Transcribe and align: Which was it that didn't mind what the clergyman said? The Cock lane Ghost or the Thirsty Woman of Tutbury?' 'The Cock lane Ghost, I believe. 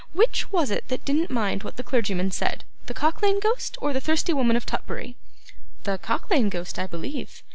Which 0.13 0.51
was 0.51 0.71
it 0.71 0.87
that 0.87 1.05
didn't 1.05 1.29
mind 1.29 1.61
what 1.61 1.77
the 1.77 1.83
clergyman 1.83 2.31
said? 2.31 2.63
The 2.87 2.95
Cock 2.95 3.21
lane 3.21 3.39
Ghost 3.39 3.77
or 3.81 3.93
the 3.93 4.01
Thirsty 4.01 4.33
Woman 4.33 4.55
of 4.55 4.65
Tutbury?' 4.65 5.15
'The 5.83 5.99
Cock 5.99 6.31
lane 6.31 6.49
Ghost, 6.49 6.79
I 6.79 6.87
believe. 6.87 7.43